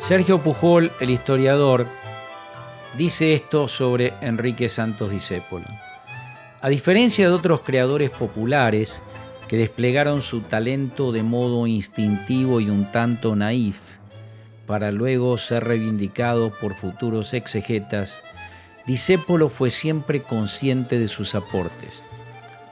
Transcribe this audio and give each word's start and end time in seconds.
Sergio 0.00 0.38
Pujol, 0.38 0.90
el 1.00 1.10
historiador, 1.10 1.86
dice 2.96 3.34
esto 3.34 3.68
sobre 3.68 4.12
Enrique 4.22 4.68
Santos 4.68 5.10
Discépolo. 5.10 5.66
A 6.62 6.68
diferencia 6.68 7.28
de 7.28 7.34
otros 7.34 7.60
creadores 7.60 8.10
populares 8.10 9.02
que 9.46 9.56
desplegaron 9.56 10.20
su 10.22 10.40
talento 10.40 11.12
de 11.12 11.22
modo 11.22 11.66
instintivo 11.68 12.60
y 12.60 12.70
un 12.70 12.90
tanto 12.90 13.36
naif, 13.36 13.78
para 14.66 14.90
luego 14.90 15.38
ser 15.38 15.64
reivindicado 15.64 16.50
por 16.60 16.74
futuros 16.74 17.32
exegetas, 17.34 18.20
Discépolo 18.86 19.48
fue 19.48 19.70
siempre 19.70 20.22
consciente 20.22 20.98
de 20.98 21.06
sus 21.06 21.36
aportes. 21.36 22.02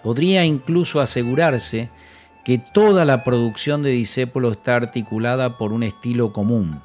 Podría 0.02 0.44
incluso 0.44 1.00
asegurarse 1.00 1.90
que 2.44 2.58
toda 2.58 3.04
la 3.04 3.22
producción 3.22 3.82
de 3.82 3.90
Discépolo 3.90 4.50
está 4.50 4.76
articulada 4.76 5.58
por 5.58 5.72
un 5.72 5.82
estilo 5.84 6.32
común, 6.32 6.82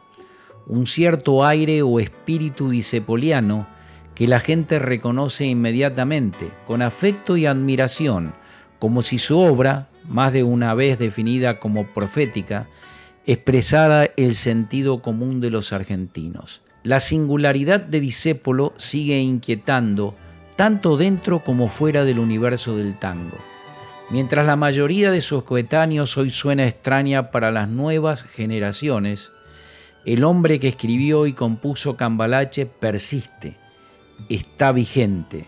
un 0.68 0.88
cierto 0.88 1.46
aire 1.46 1.82
o 1.82 2.00
espíritu 2.00 2.70
dicepoliano 2.70 3.68
que 4.16 4.28
la 4.28 4.40
gente 4.40 4.80
reconoce 4.80 5.46
inmediatamente, 5.46 6.52
con 6.68 6.82
afecto 6.82 7.36
y 7.38 7.46
admiración, 7.46 8.34
como 8.80 9.02
si 9.02 9.18
su 9.18 9.40
obra, 9.40 9.90
más 10.08 10.34
de 10.34 10.44
una 10.44 10.74
vez 10.74 11.00
definida 11.00 11.60
como 11.60 11.88
profética, 11.88 12.68
expresara 13.26 14.10
el 14.18 14.36
sentido 14.36 15.02
común 15.02 15.40
de 15.40 15.50
los 15.50 15.74
argentinos. 15.74 16.62
La 16.84 17.00
singularidad 17.00 17.80
de 17.80 18.02
Discépolo 18.02 18.74
sigue 18.78 19.20
inquietando 19.20 20.16
tanto 20.56 20.98
dentro 20.98 21.40
como 21.40 21.70
fuera 21.70 22.04
del 22.04 22.20
universo 22.20 22.78
del 22.78 23.00
tango. 23.00 23.38
Mientras 24.10 24.46
la 24.46 24.58
mayoría 24.58 25.10
de 25.12 25.22
sus 25.22 25.44
coetáneos 25.44 26.18
hoy 26.18 26.30
suena 26.30 26.68
extraña 26.68 27.32
para 27.32 27.52
las 27.52 27.70
nuevas 27.70 28.24
generaciones, 28.24 29.32
el 30.06 30.24
hombre 30.24 30.60
que 30.60 30.68
escribió 30.68 31.28
y 31.28 31.34
compuso 31.34 31.96
Cambalache 31.96 32.66
persiste, 32.66 33.56
está 34.30 34.72
vigente. 34.72 35.46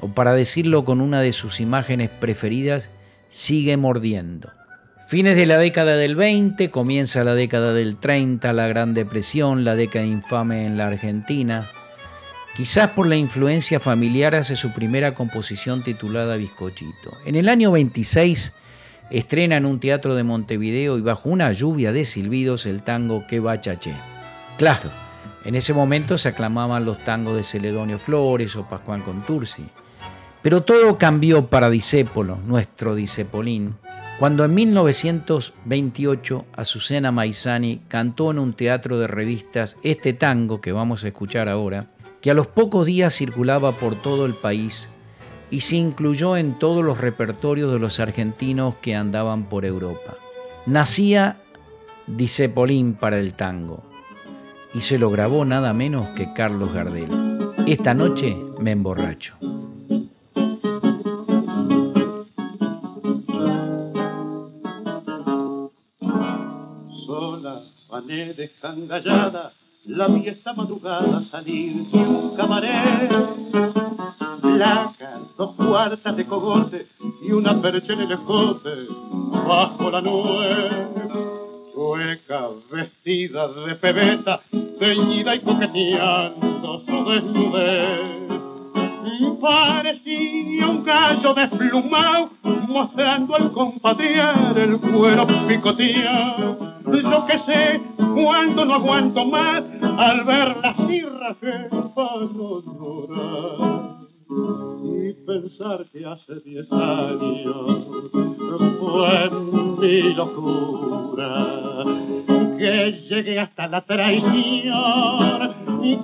O 0.00 0.08
para 0.08 0.32
decirlo 0.32 0.84
con 0.84 1.00
una 1.00 1.20
de 1.20 1.32
sus 1.32 1.60
imágenes 1.60 2.10
preferidas, 2.10 2.90
sigue 3.30 3.76
mordiendo. 3.76 4.50
Fines 5.08 5.36
de 5.36 5.46
la 5.46 5.58
década 5.58 5.96
del 5.96 6.16
20, 6.16 6.70
comienza 6.70 7.24
la 7.24 7.34
década 7.34 7.72
del 7.72 7.96
30, 7.96 8.52
la 8.52 8.68
Gran 8.68 8.94
Depresión, 8.94 9.64
la 9.64 9.74
década 9.74 10.04
infame 10.04 10.66
en 10.66 10.76
la 10.76 10.86
Argentina. 10.86 11.66
Quizás 12.54 12.90
por 12.90 13.06
la 13.06 13.16
influencia 13.16 13.80
familiar 13.80 14.34
hace 14.34 14.54
su 14.54 14.72
primera 14.72 15.14
composición 15.14 15.82
titulada 15.82 16.36
Bizcochito. 16.36 17.16
En 17.24 17.36
el 17.36 17.48
año 17.48 17.70
26 17.70 18.52
estrena 19.10 19.56
en 19.56 19.66
un 19.66 19.80
teatro 19.80 20.14
de 20.14 20.24
Montevideo 20.24 20.98
y 20.98 21.02
bajo 21.02 21.28
una 21.28 21.52
lluvia 21.52 21.92
de 21.92 22.04
silbidos 22.04 22.66
el 22.66 22.82
tango 22.82 23.26
Que 23.26 23.40
Bachaché. 23.40 23.94
Claro, 24.58 24.90
en 25.44 25.54
ese 25.54 25.72
momento 25.72 26.18
se 26.18 26.28
aclamaban 26.28 26.84
los 26.84 27.04
tangos 27.04 27.36
de 27.36 27.42
Celedonio 27.42 27.98
Flores 27.98 28.56
o 28.56 28.68
Pascual 28.68 29.02
Contursi. 29.02 29.64
Pero 30.42 30.62
todo 30.62 30.98
cambió 30.98 31.46
para 31.46 31.70
Disépolo, 31.70 32.38
nuestro 32.46 32.94
Disépolín, 32.94 33.74
cuando 34.18 34.44
en 34.44 34.54
1928 34.54 36.46
Azucena 36.52 37.12
Maizani 37.12 37.80
cantó 37.88 38.30
en 38.30 38.38
un 38.38 38.52
teatro 38.52 38.98
de 38.98 39.06
revistas 39.06 39.76
este 39.82 40.12
tango 40.12 40.60
que 40.60 40.72
vamos 40.72 41.04
a 41.04 41.08
escuchar 41.08 41.48
ahora, 41.48 41.90
que 42.20 42.30
a 42.30 42.34
los 42.34 42.46
pocos 42.46 42.86
días 42.86 43.16
circulaba 43.16 43.72
por 43.72 43.94
todo 43.94 44.26
el 44.26 44.34
país 44.34 44.88
y 45.50 45.60
se 45.60 45.76
incluyó 45.76 46.36
en 46.36 46.58
todos 46.58 46.84
los 46.84 47.00
repertorios 47.00 47.72
de 47.72 47.78
los 47.78 48.00
argentinos 48.00 48.76
que 48.76 48.94
andaban 48.94 49.48
por 49.48 49.64
Europa. 49.64 50.16
Nacía 50.66 51.38
Disepolín 52.06 52.94
para 52.94 53.18
el 53.18 53.34
tango 53.34 53.82
y 54.74 54.80
se 54.80 54.98
lo 54.98 55.10
grabó 55.10 55.44
nada 55.44 55.72
menos 55.72 56.08
que 56.08 56.32
Carlos 56.32 56.72
Gardel. 56.72 57.08
Esta 57.66 57.94
noche 57.94 58.36
me 58.60 58.72
emborracho. 58.72 59.36
Sola, 67.06 67.62
pané 67.88 68.34
de 68.34 68.50
la 69.84 70.08
vieja 70.08 70.52
madrugada 70.52 71.24
salir 71.30 71.90
de 71.90 71.98
un 71.98 72.36
Blanca, 74.42 75.20
dos 75.38 75.54
cuartas 75.54 76.16
de 76.16 76.26
cogote 76.26 76.86
y 77.22 77.30
una 77.30 77.62
percha 77.62 77.92
en 77.92 78.00
el 78.00 78.12
escote 78.12 78.70
bajo 79.46 79.90
la 79.90 80.00
nube. 80.00 80.88
Chueca, 81.72 82.48
vestida 82.72 83.46
de 83.46 83.74
pebeta, 83.76 84.40
ceñida 84.80 85.36
y 85.36 85.40
coqueteando 85.40 86.82
su 86.84 87.10
desnudez. 87.10 88.28
Parecía 89.40 90.66
un 90.66 90.82
gallo 90.82 91.32
desplumado, 91.32 92.30
mostrando 92.66 93.36
al 93.36 93.52
compadre 93.52 94.20
el 94.56 94.80
cuero 94.80 95.24
picoteado. 95.46 96.58
Yo 96.84 97.26
que 97.26 97.38
sé, 97.46 97.80
cuando 97.96 98.64
no 98.64 98.74
aguanto 98.74 99.24
más, 99.26 99.62
al 99.98 100.24
ver 100.24 100.56
las 100.56 100.76
cirras 100.88 101.36
que 101.36 101.68
paso 101.94 102.62
llorar 102.66 103.57
pensar 105.48 105.84
que 105.92 106.04
hace 106.04 106.40
diez 106.44 106.70
años 106.72 107.86
fue 108.78 109.30
mi 109.80 110.14
locura 110.14 111.84
que 112.58 113.06
llegué 113.08 113.38
hasta 113.38 113.68
la 113.68 113.80
traición 113.82 115.54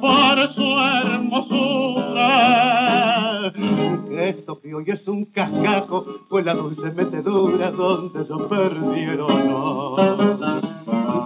por 0.01 0.55
su 0.55 0.79
hermosura. 0.79 2.23
Esto 4.11 4.61
que 4.61 4.75
hoy 4.75 4.85
es 4.87 5.07
un 5.09 5.27
cascajo 5.27 6.07
fue 6.29 6.43
la 6.43 6.55
dulce 6.55 6.91
metedura 6.93 7.71
donde 7.73 8.27
yo 8.27 8.49
perdí 8.49 9.01
el 9.01 9.21
honor 9.21 10.63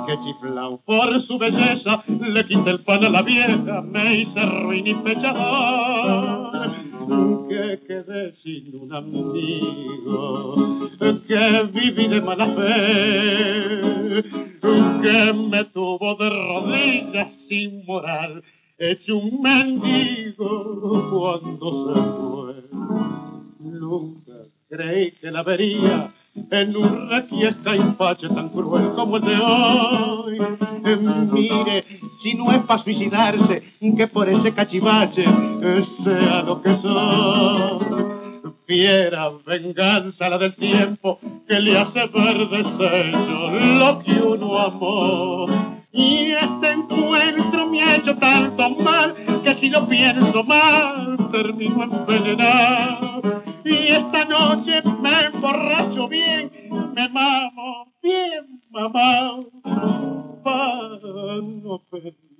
que 0.07 0.17
chiflao 0.25 0.81
por 0.87 1.23
su 1.27 1.39
belleza 1.39 2.03
le 2.07 2.47
quité 2.47 2.71
el 2.71 2.81
pan 2.85 3.05
a 3.05 3.11
la 3.11 3.23
vieja 3.23 3.83
me 3.83 4.23
hice 4.23 4.41
ruin 4.63 4.87
y 4.87 4.95
pechador 4.95 6.38
que 7.49 7.81
quedé 7.87 8.33
sin 8.43 8.75
un 8.81 8.93
amigo, 8.93 10.89
que 11.27 11.63
viví 11.73 12.09
de 12.09 12.21
mala 12.21 12.47
fe, 12.47 14.23
que 15.03 15.33
me 15.33 15.65
tuvo 15.67 16.17
de 16.17 16.31
rodillas 16.31 17.29
sin 17.49 17.85
moral, 17.87 18.43
hecho 18.79 19.17
un 19.17 19.43
mendigo 19.43 21.11
cuando 21.11 21.67
se 21.87 22.01
fue. 22.19 22.55
Nunca 23.61 24.33
creí 24.69 25.13
que 25.13 25.31
la 25.31 25.43
vería 25.43 26.13
en 26.51 26.77
un 26.77 27.09
requiesca 27.09 27.75
empache 27.75 28.29
tan 28.29 28.49
cruel 28.51 28.93
como 28.95 29.17
el 29.17 29.23
de 29.25 29.37
hoy. 29.37 30.39
Mire, 31.33 31.85
si 32.23 32.35
no 32.35 32.53
es 32.53 32.63
para 32.65 32.83
suicidarse, 32.83 33.63
que 33.97 34.07
por 34.09 34.29
ese 34.29 34.53
cachivache 34.55 35.25
sea 36.05 36.43
lo 36.43 36.63
que 36.63 36.77
soy. 36.83 38.19
Fiera 38.67 39.31
venganza 39.47 40.29
la 40.29 40.37
del 40.37 40.55
tiempo 40.57 41.19
que 41.49 41.59
le 41.59 41.79
hace 41.79 42.01
ver 42.07 42.49
deshecho 42.51 43.51
lo 43.79 43.99
que 44.01 44.13
uno 44.13 44.59
amó. 44.59 45.47
Y 45.91 46.33
este 46.33 46.73
encuentro 46.73 47.67
me 47.71 47.83
ha 47.83 47.97
hecho 47.97 48.15
tanto 48.17 48.71
mal 48.71 49.15
que 49.43 49.55
si 49.61 49.71
lo 49.71 49.89
pienso 49.89 50.45
mal 50.45 51.17
termino 51.33 51.85
envenenado. 51.85 52.78
Para 61.69 62.03
no 62.05 62.13
pensar. 62.15 62.38